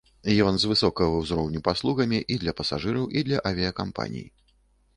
[0.45, 4.27] Ён з высокага ўзроўню паслугамі і для пасажыраў, і для авіякампаній.